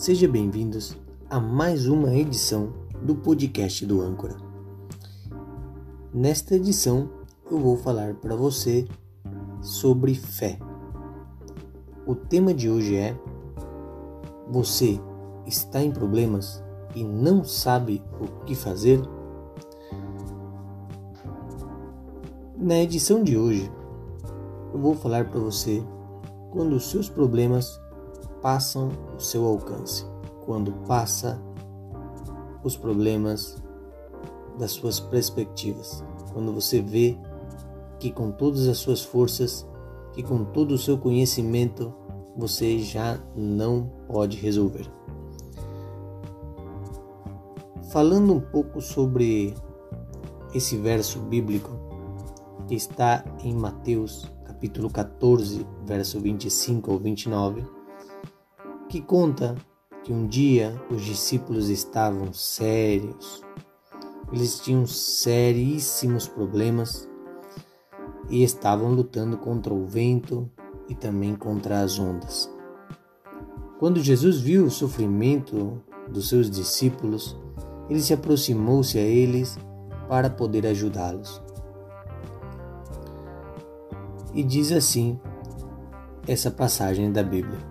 [0.00, 0.96] Sejam bem-vindos
[1.28, 2.72] a mais uma edição
[3.02, 4.34] do podcast do Âncora.
[6.10, 7.10] Nesta edição,
[7.50, 8.88] eu vou falar para você
[9.60, 10.58] sobre fé.
[12.06, 13.14] O tema de hoje é:
[14.48, 14.98] Você
[15.44, 16.64] está em problemas
[16.94, 19.02] e não sabe o que fazer?
[22.56, 23.70] Na edição de hoje,
[24.72, 25.84] eu vou falar para você
[26.52, 27.78] quando os seus problemas
[28.42, 30.04] passam o seu alcance,
[30.44, 31.40] quando passa
[32.62, 33.62] os problemas
[34.58, 37.18] das suas perspectivas, quando você vê
[37.98, 39.66] que com todas as suas forças,
[40.12, 41.94] que com todo o seu conhecimento,
[42.36, 44.90] você já não pode resolver.
[47.90, 49.54] Falando um pouco sobre
[50.54, 51.70] esse verso bíblico
[52.66, 57.64] que está em Mateus capítulo 14, verso 25 ao 29,
[58.90, 59.54] que conta
[60.02, 63.40] que um dia os discípulos estavam sérios,
[64.32, 67.08] eles tinham seríssimos problemas
[68.28, 70.50] e estavam lutando contra o vento
[70.88, 72.52] e também contra as ondas.
[73.78, 77.38] Quando Jesus viu o sofrimento dos seus discípulos,
[77.88, 79.56] ele se aproximou-se a eles
[80.08, 81.40] para poder ajudá-los.
[84.34, 85.18] E diz assim
[86.26, 87.69] essa passagem da Bíblia.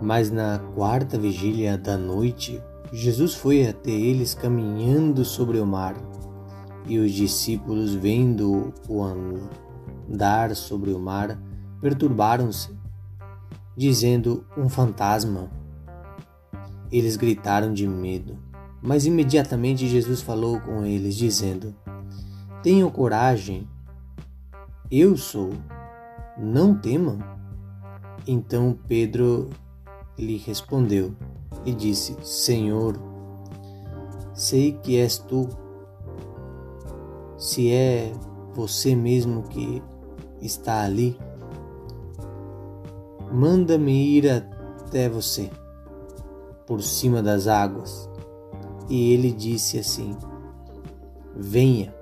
[0.00, 5.96] Mas na quarta vigília da noite, Jesus foi até eles caminhando sobre o mar,
[6.86, 9.02] e os discípulos, vendo-o
[10.08, 11.38] andar sobre o mar,
[11.80, 12.70] perturbaram-se,
[13.76, 15.50] dizendo: Um fantasma.
[16.90, 18.38] Eles gritaram de medo,
[18.80, 21.74] mas imediatamente Jesus falou com eles, dizendo:
[22.62, 23.68] Tenham coragem,
[24.90, 25.50] eu sou,
[26.38, 27.18] não temam.
[28.26, 29.50] Então Pedro
[30.18, 31.14] lhe respondeu
[31.64, 32.98] e disse: Senhor,
[34.34, 35.48] sei que és tu.
[37.36, 38.12] Se é
[38.52, 39.82] você mesmo que
[40.42, 41.16] está ali,
[43.32, 45.50] manda-me ir até você,
[46.66, 48.10] por cima das águas.
[48.88, 50.16] E ele disse assim:
[51.36, 51.94] Venha.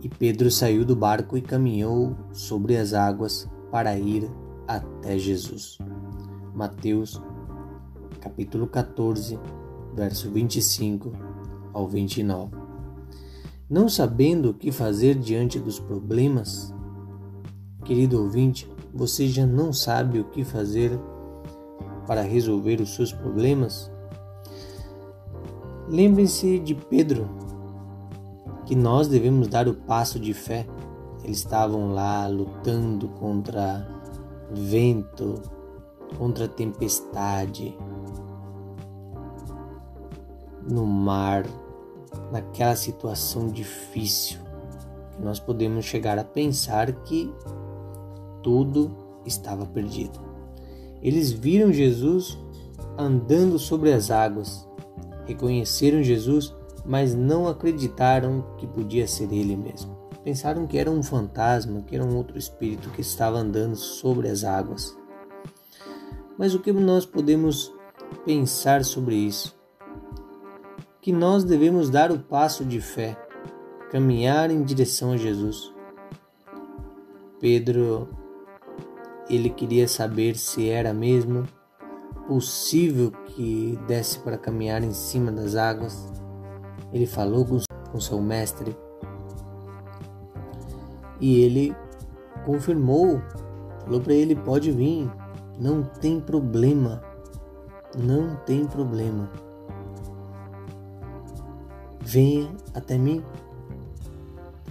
[0.00, 4.30] E Pedro saiu do barco e caminhou sobre as águas para ir
[4.68, 5.78] até Jesus.
[6.58, 7.22] Mateus,
[8.20, 9.38] capítulo 14,
[9.94, 11.12] verso 25
[11.72, 12.50] ao 29.
[13.70, 16.74] Não sabendo o que fazer diante dos problemas,
[17.84, 20.98] querido ouvinte, você já não sabe o que fazer
[22.08, 23.88] para resolver os seus problemas?
[25.88, 27.28] Lembre-se de Pedro,
[28.66, 30.66] que nós devemos dar o passo de fé.
[31.22, 33.86] Eles estavam lá lutando contra
[34.50, 35.40] vento,
[36.16, 37.76] contra tempestade,
[40.68, 41.46] no mar,
[42.30, 44.38] naquela situação difícil,
[45.12, 47.32] que nós podemos chegar a pensar que
[48.42, 48.90] tudo
[49.24, 50.20] estava perdido.
[51.02, 52.38] Eles viram Jesus
[52.96, 54.68] andando sobre as águas,
[55.26, 56.54] reconheceram Jesus
[56.88, 59.94] mas não acreditaram que podia ser ele mesmo.
[60.24, 64.42] Pensaram que era um fantasma, que era um outro espírito que estava andando sobre as
[64.42, 64.96] águas.
[66.38, 67.74] Mas o que nós podemos
[68.24, 69.58] pensar sobre isso?
[71.00, 73.16] Que nós devemos dar o passo de fé,
[73.90, 75.74] caminhar em direção a Jesus.
[77.40, 78.08] Pedro,
[79.28, 81.44] ele queria saber se era mesmo
[82.26, 86.06] possível que desse para caminhar em cima das águas
[86.92, 87.44] ele falou
[87.90, 88.76] com seu mestre
[91.20, 91.74] e ele
[92.44, 93.20] confirmou,
[93.84, 95.10] falou para ele: pode vir,
[95.58, 97.02] não tem problema,
[97.96, 99.30] não tem problema.
[102.00, 103.22] Venha até mim.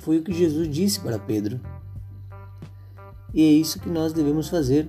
[0.00, 1.60] Foi o que Jesus disse para Pedro.
[3.34, 4.88] E é isso que nós devemos fazer: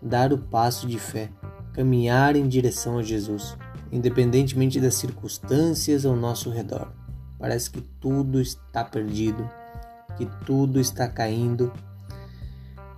[0.00, 1.30] dar o passo de fé,
[1.72, 3.56] caminhar em direção a Jesus
[3.92, 6.90] independentemente das circunstâncias ao nosso redor.
[7.38, 9.48] Parece que tudo está perdido,
[10.16, 11.70] que tudo está caindo,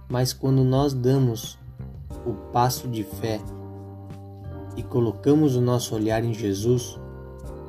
[0.08, 1.58] mas quando nós damos
[2.26, 3.40] o passo de fé
[4.76, 6.98] e colocamos o nosso olhar em Jesus,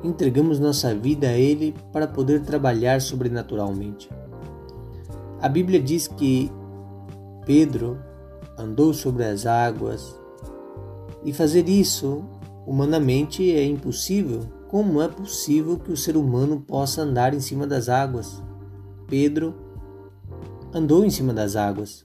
[0.02, 4.10] entregamos nossa vida a Ele para poder trabalhar sobrenaturalmente.
[5.40, 6.50] A Bíblia diz que
[7.44, 7.98] Pedro
[8.58, 10.18] andou sobre as águas
[11.24, 12.24] e fazer isso
[12.66, 14.40] Humanamente é impossível.
[14.68, 18.42] Como é possível que o ser humano possa andar em cima das águas?
[19.06, 19.54] Pedro
[20.74, 22.04] andou em cima das águas.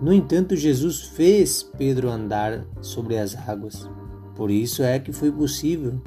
[0.00, 3.88] No entanto, Jesus fez Pedro andar sobre as águas.
[4.34, 6.00] Por isso é que foi possível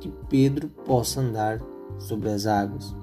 [0.00, 1.62] que Pedro possa andar
[1.98, 2.94] sobre as águas.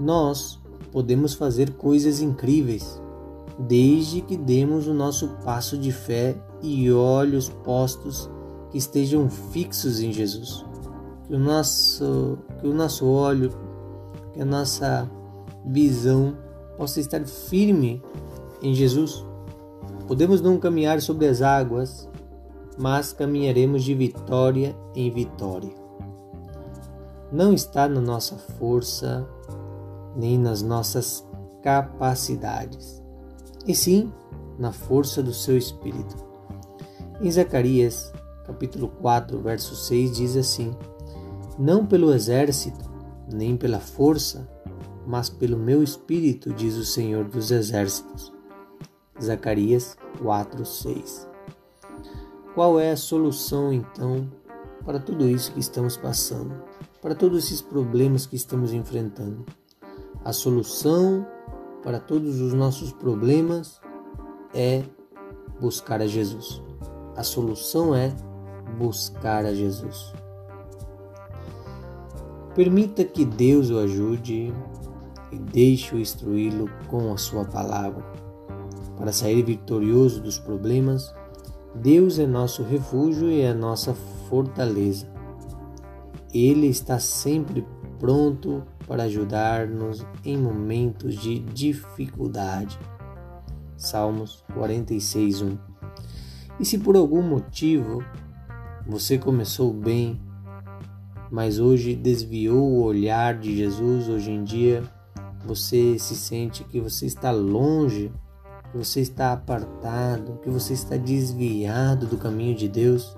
[0.00, 0.58] Nós
[0.90, 3.00] podemos fazer coisas incríveis
[3.58, 8.28] desde que demos o nosso passo de fé e olhos postos
[8.70, 10.64] que estejam fixos em Jesus.
[11.26, 13.50] Que o nosso, que o nosso olho,
[14.32, 15.08] que a nossa
[15.66, 16.36] visão
[16.76, 18.02] possa estar firme
[18.62, 19.27] em Jesus.
[20.08, 22.08] Podemos não caminhar sobre as águas,
[22.78, 25.74] mas caminharemos de vitória em vitória.
[27.30, 29.28] Não está na nossa força,
[30.16, 31.22] nem nas nossas
[31.62, 33.02] capacidades,
[33.66, 34.10] e sim
[34.58, 36.16] na força do seu Espírito.
[37.20, 38.10] Em Zacarias,
[38.46, 40.74] capítulo 4, verso 6 diz assim:
[41.58, 42.90] Não pelo exército,
[43.30, 44.48] nem pela força,
[45.06, 48.37] mas pelo meu espírito, diz o Senhor dos exércitos.
[49.22, 51.28] Zacarias 4, 6.
[52.54, 54.28] Qual é a solução então
[54.84, 56.62] para tudo isso que estamos passando,
[57.00, 59.44] para todos esses problemas que estamos enfrentando?
[60.24, 61.26] A solução
[61.82, 63.80] para todos os nossos problemas
[64.54, 64.82] é
[65.60, 66.62] buscar a Jesus.
[67.16, 68.14] A solução é
[68.78, 70.12] buscar a Jesus.
[72.54, 74.52] Permita que Deus o ajude
[75.30, 78.04] e deixe-o instruí-lo com a sua palavra.
[78.98, 81.14] Para sair vitorioso dos problemas,
[81.74, 83.94] Deus é nosso refúgio e a nossa
[84.28, 85.06] fortaleza.
[86.34, 87.64] Ele está sempre
[88.00, 92.78] pronto para ajudar-nos em momentos de dificuldade.
[93.76, 95.56] Salmos 46:1.
[96.58, 98.02] E se por algum motivo
[98.84, 100.20] você começou bem,
[101.30, 104.82] mas hoje desviou o olhar de Jesus, hoje em dia
[105.46, 108.10] você se sente que você está longe,
[108.70, 113.16] que você está apartado, que você está desviado do caminho de Deus,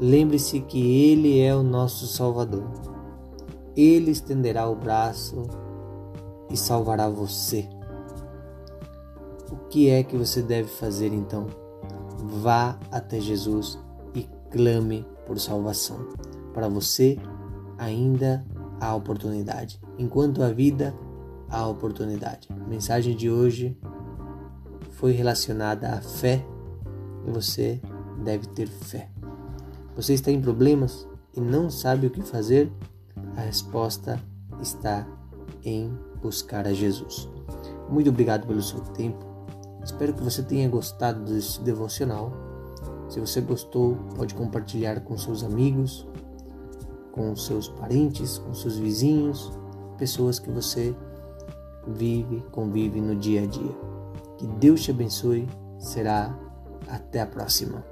[0.00, 2.64] lembre-se que Ele é o nosso Salvador.
[3.76, 5.44] Ele estenderá o braço
[6.50, 7.68] e salvará você.
[9.50, 11.46] O que é que você deve fazer então?
[12.18, 13.78] Vá até Jesus
[14.52, 16.06] clame por salvação.
[16.52, 17.18] Para você,
[17.78, 18.44] ainda
[18.78, 19.80] há oportunidade.
[19.98, 20.94] Enquanto há vida,
[21.48, 22.48] há oportunidade.
[22.50, 23.76] A mensagem de hoje
[25.02, 26.46] foi relacionada à fé
[27.26, 27.80] e você
[28.24, 29.10] deve ter fé.
[29.96, 32.70] Você está em problemas e não sabe o que fazer?
[33.36, 34.22] A resposta
[34.60, 35.04] está
[35.64, 37.28] em buscar a Jesus.
[37.90, 39.26] Muito obrigado pelo seu tempo.
[39.84, 42.32] Espero que você tenha gostado desse devocional
[43.08, 46.06] se você gostou, pode compartilhar com seus amigos,
[47.10, 49.52] com seus parentes, com seus vizinhos,
[49.98, 50.94] pessoas que você
[51.88, 53.91] vive, convive no dia a dia.
[54.42, 55.48] Que Deus te abençoe.
[55.78, 56.36] Será
[56.88, 57.84] até a próxima.